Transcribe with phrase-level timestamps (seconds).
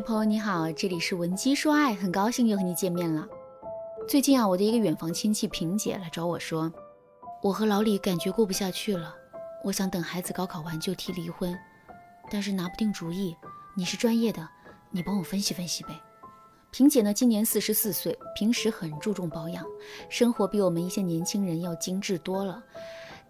[0.00, 3.28] 朋友你好，这里是文姬说爱，很高兴又和你见面了。
[4.08, 6.72] 最近啊，我的一个远房亲戚萍姐来找我说，
[7.42, 9.14] 我和老李感觉过不下去了，
[9.62, 11.56] 我想等孩子高考完就提离婚，
[12.30, 13.36] 但是拿不定主意。
[13.76, 14.48] 你是专业的，
[14.90, 15.90] 你帮我分析分析呗。
[16.70, 19.64] 萍姐呢，今年四十四岁，平时很注重保养，
[20.08, 22.62] 生活比我们一些年轻人要精致多了。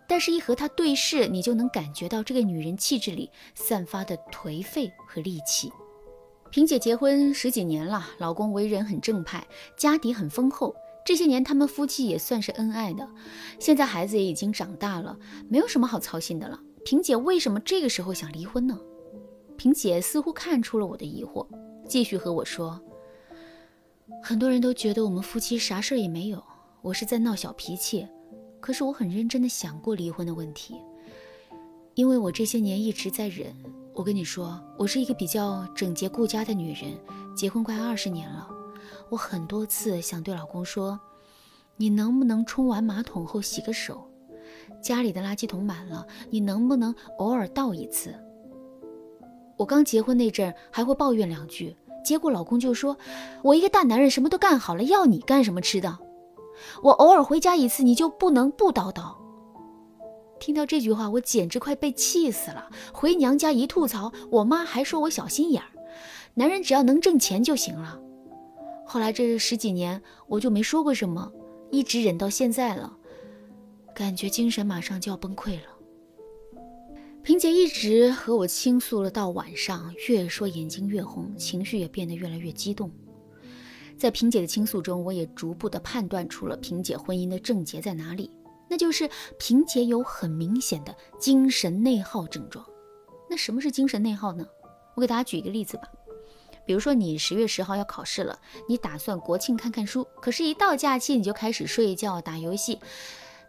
[0.07, 5.73] 但是，一和她对视，你就能感觉到这个女人气质里散发的颓废和戾气。
[6.51, 10.75] 萍姐结婚十几年了，老公为人很正派，家底很丰厚。
[11.05, 13.09] 这些年他们夫妻也算是恩爱的。
[13.61, 15.17] 现在孩子也已经长大了，
[15.49, 16.59] 没有什么好操心的了。
[16.85, 18.77] 萍姐为什么这个时候想离婚呢？
[19.57, 21.47] 萍姐似乎看出了我的疑惑，
[21.87, 22.81] 继续和我说
[24.21, 26.43] ：“很多人都觉得我们夫妻啥事儿也没有，
[26.83, 28.05] 我是在闹小脾气。
[28.59, 30.75] 可是我很认真的想过离婚的问题，
[31.95, 33.55] 因为我这些年一直在忍。”
[33.93, 36.99] 我跟你说，我是一个比较整洁顾家的女人，
[37.35, 38.49] 结婚快二十年了。
[39.09, 40.99] 我很多次想对老公说
[41.77, 44.09] ：“你能不能冲完马桶后洗个手？
[44.81, 48.15] 家里的垃圾桶满了，你能不能偶尔倒一次？”
[49.59, 52.97] 我刚结婚那阵还会抱怨两句，结果老公就说
[53.43, 55.99] ：“我一个大男人什么都干好了，要你干什么吃的？
[56.83, 59.15] 我偶尔回家一次，你就不能不叨叨？”
[60.41, 62.69] 听到这句话，我简直快被气死了。
[62.93, 65.69] 回娘家一吐槽，我妈还说我小心眼儿，
[66.35, 68.01] 男人只要能挣钱就行了。
[68.87, 71.31] 后来这十几年，我就没说过什么，
[71.71, 72.93] 一直忍到现在了，
[73.95, 75.67] 感觉精神马上就要崩溃了。
[77.23, 82.91] 萍姐一直和我倾诉了到晚上，越说眼睛越红，情绪也变得越来越激动。
[83.99, 88.31] 在萍姐的倾诉中，我也逐步的判断出了萍姐婚姻的症结在哪里。
[88.71, 92.65] 那就是萍姐有很明显的精神内耗症状。
[93.29, 94.47] 那什么是精神内耗呢？
[94.95, 95.83] 我给大家举一个例子吧。
[96.65, 98.39] 比如说你十月十号要考试了，
[98.69, 102.79] 你打算国庆看看书，可是，一到假期你就开始睡觉打游戏，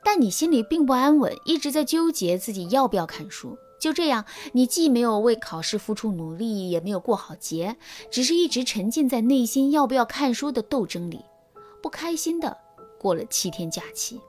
[0.04, 3.56] 但你心里并不安稳，一直在纠结自己要不要看书。
[3.80, 7.76] 就这样，你既没有为考试付出努力，也没有过好节，
[8.10, 11.26] 只是一直沉浸在内心要不要看书的斗争里，
[11.82, 12.58] 不开心的
[13.00, 14.20] 过了七天假期。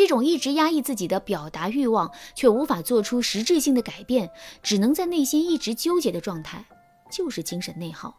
[0.00, 4.30] 这种一直压抑自己的表达欲望，却无法做出实质性的改变，
[4.62, 6.64] 只能在内心一直纠结的状态，
[7.12, 8.18] 就是精神内耗。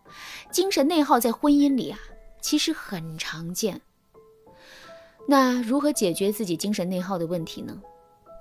[0.52, 1.98] 精神内耗在婚姻里啊，
[2.40, 3.82] 其实很常见。
[5.28, 7.82] 那如何解决自己精神内耗的问题呢？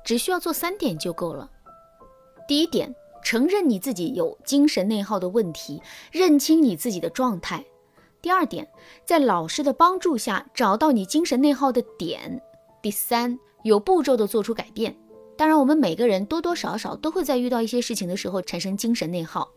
[0.05, 1.51] 只需要做三点就够了。
[2.47, 5.81] 第一点，承认你自己有精神内耗的问题，
[6.13, 7.65] 认清你自己的状态。
[8.21, 8.69] 第二点，
[9.07, 12.43] 在老师的帮助下，找到你精神内耗的点。
[12.83, 14.97] 第三，有步骤的做出改变。
[15.37, 19.49] 当然，我们每个人多多少少都会在遇到一些事情的时候产生精神内耗。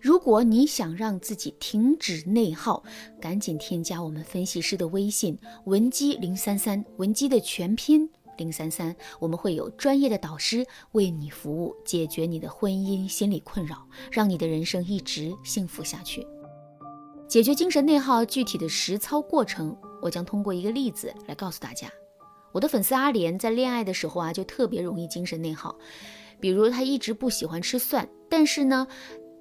[0.00, 2.82] 如果你想让自己停止内耗，
[3.20, 16.26] 赶紧添加我们分析师的微信文姬零三三，文姬的全拼零三三，我们会有专业的导师为你服务，解决你的婚姻心理困扰，让你的人生一直幸福下去。
[17.28, 21.88] 解决精神内耗具体的实操过程，我将通过一个例子来告诉大家。
[22.52, 25.76] 我的粉丝阿莲在恋爱的时候啊，就特别容易精神内耗。
[26.38, 28.86] 比如她一直不喜欢吃蒜，但是呢，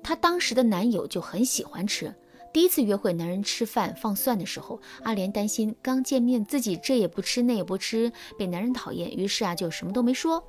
[0.01, 2.13] 她当时的男友就很喜欢吃。
[2.53, 10.43] 第一次约会，男人吃饭放蒜的时候，阿莲担心刚见面自己这也不吃那也不吃，被男人讨厌，于是啊就什么都没说。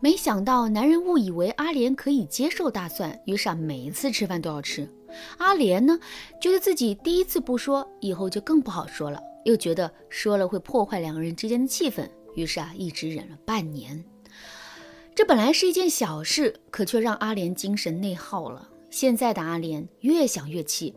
[0.00, 4.88] 没想到男人误以为阿莲可以接受大蒜，于是啊每一次吃饭都要吃。
[5.38, 5.98] 阿莲呢，
[6.40, 9.18] 觉得自己第一次不说，以后就更不好说了。
[9.44, 14.04] 又觉得说了会破坏两个人之间的气氛，于是啊，一直忍了半年。
[15.14, 18.68] 这本来是一件小事，可却让阿莲精神内耗了。
[18.90, 20.94] 现在的阿莲越想越气，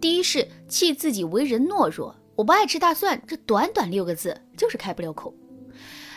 [0.00, 5.32] 第一是气自己为人懦弱，我不爱吃大蒜，这短短六个字就是开不了口；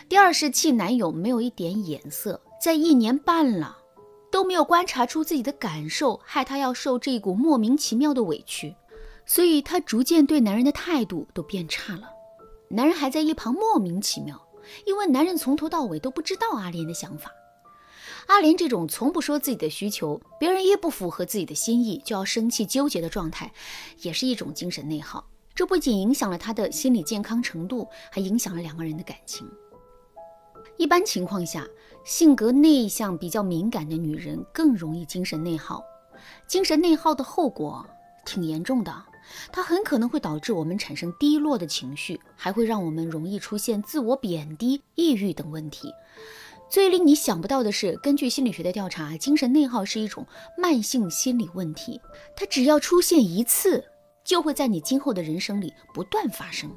[0.08, 3.76] 第二是气男友没有一点眼色，在一年半了
[4.30, 8.74] 都没有观察出自己的感受，害他要受这一股莫名其妙的委屈。
[9.24, 12.10] 所以她逐渐对男人的态度都变差了，
[12.68, 14.40] 男人还在一旁莫名其妙，
[14.86, 17.30] 因为男人从头到尾都不知道阿莲的想法。
[18.26, 23.52] 阿莲这种从不说自己的需求，别人一不符合自己的心意就要生气纠结的状态，
[24.00, 25.24] 也是一种精神内耗。
[25.54, 29.46] 这不仅影响了他的心理健康程度，还影响了两个人的感情。
[30.78, 31.66] 一般情况下，
[32.04, 35.82] 性格内向、比较敏感的女人更容易精神内耗。
[36.46, 37.84] 精神内耗的后果
[38.24, 39.11] 挺严重的。
[39.52, 45.92] 它很可能会导致我们产生低落的情绪，还会让我们容易出现自我贬低、抑郁等问题。
[46.70, 50.26] 最令你想不到的是，根据心理学的调查，精神内耗是一种
[50.56, 52.00] 慢性心理问题，
[52.34, 53.84] 它只要出现一次，
[54.24, 56.70] 就会在你今后的人生里不断发生。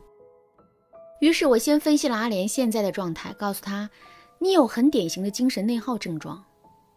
[1.22, 3.90] 于是我先分析了阿莲现在的状态，告诉他，
[4.38, 6.44] 你有很典型的精神内耗症状。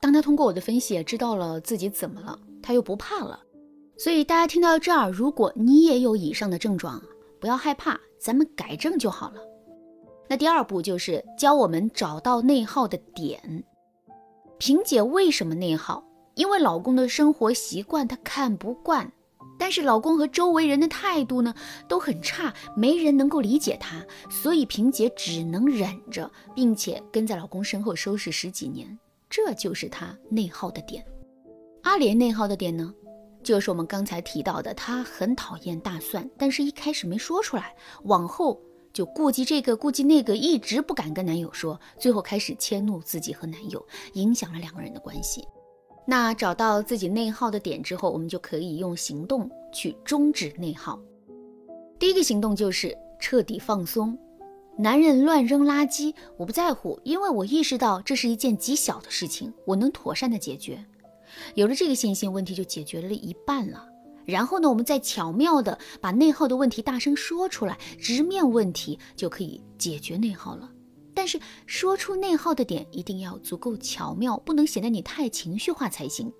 [0.00, 3.40] 当他通过我的分析知道了自己怎么了，他又不怕了。
[3.98, 7.02] 所以大家听到这儿，如果你也有以上的症状，
[7.40, 9.40] 不要害怕，咱们改正就好了。
[10.28, 13.64] 那第二步就是教我们找到内耗的点。
[14.58, 16.04] 萍姐为什么内耗？
[16.34, 19.10] 因为老公的生活习惯她看不惯，
[19.58, 21.52] 但是老公和周围人的态度呢
[21.88, 28.96] 都很差，没人能够理解她，所以萍姐只能忍着，并且跟在老公身后收拾十几年，
[29.28, 31.04] 这就是她内耗的点。
[31.82, 32.94] 阿莲内耗的点呢，
[33.42, 37.74] 就是我们刚才提到的，她很讨厌大蒜，但是一开始没说出来，
[38.04, 38.60] 往后。
[38.90, 45.46] 就顾及这个顾及那个，一直不敢跟男友说，最后开始迁怒自己和男友，影响了两个人的关系。
[46.04, 50.98] 那找到自己内耗的点之后，我们就可以用行动去终止内耗。
[51.96, 54.18] 第一个行动就是彻底放松。
[54.76, 60.84] 男人乱扔垃圾，我不在乎，因为我意识到这是一件极小的事情，我能妥善的解决。
[61.54, 63.86] 有了这个信心，问题就解决了一半了。
[64.24, 70.70] 然后呢，我们再巧妙的把内耗的问题大声说出来，直面问题就可以解决内耗了。
[71.14, 76.32] 但是说出内耗的点一定要足够巧妙，不能显得你太情绪化才行。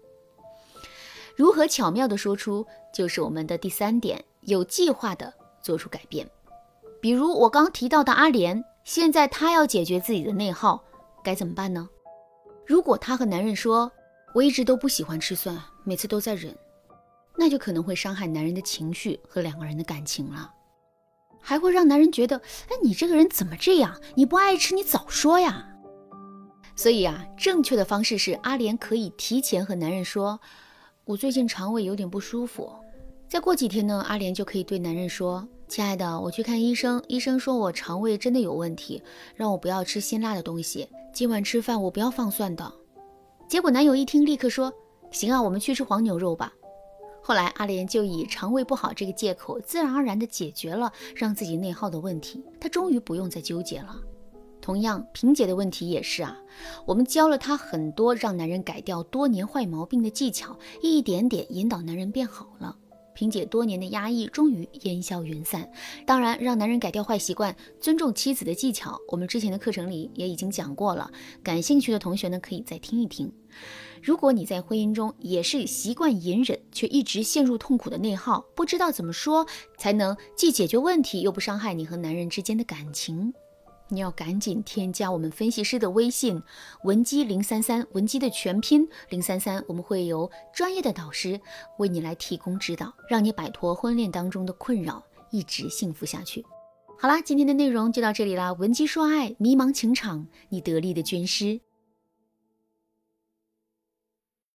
[1.35, 6.29] 如何巧妙的说出，就是我们的第三点，有计划的做出改变。
[7.01, 10.85] 比如我刚提到的阿莲，现在她要解决自己的内耗，
[11.25, 11.89] 该怎么办呢？
[12.67, 13.91] 如果她和男人说，
[14.39, 16.57] 我一直都不喜欢吃蒜，每次都在忍。
[17.37, 20.49] 那就可能会伤害男人的情绪和两个人的感情了，
[21.41, 24.01] 还会让男人觉得，哎，你这个人怎么这样？
[24.15, 25.67] 你不爱吃，你早说呀。
[26.77, 30.39] 所以啊，正确的方式是阿莲可以提前和男人说，
[31.05, 32.73] 我最近肠胃有点不舒服。
[33.27, 39.03] 再过几天呢，阿莲就可以对男人说，亲爱的，我去看医生，医生说我肠胃真的有问题，
[39.35, 42.73] 让我不要吃辛辣的东西，今晚吃饭我不要放蒜的。
[43.49, 44.71] 结果男友一听，立刻说，
[45.11, 46.53] 行啊，我们去吃黄牛肉吧。
[47.23, 52.45] 后来，阿莲就以肠胃不好这个借口，自然而然地解决了让自己内耗的问题。
[52.61, 53.97] 她终于不用再纠结了。
[54.61, 56.37] 同样，萍姐的问题也是啊，
[56.85, 62.77] 我们教了她很多让男人改掉多年坏毛病的技巧，一点点引导男人变好了。
[63.19, 65.69] 萍姐多年的压抑终于烟消云散。
[66.07, 71.11] 当然，让男人改掉坏习惯、尊重妻子的技巧，我们之前的课程里也已经讲过了。
[71.43, 73.33] 感兴趣的同学呢，可以再听一听。
[74.01, 79.45] 如果你在婚姻中也是习惯隐忍，却一直陷入痛苦的内耗，不知道怎么说
[79.77, 83.35] 才能既解决问题又不伤害你和男人之间的感情，
[83.91, 86.43] 你要赶紧添加我们分析师的微信
[86.85, 91.41] 文姬零三三，文姬的全拼零三三，我们会由专业的导师
[91.79, 96.45] 为你来提供指导，让你摆脱婚恋当中的困扰，一直幸福下去。
[96.99, 101.61] 好啦，今天的内容就到这里啦，文姬说爱，迷茫情场，你得力的军师。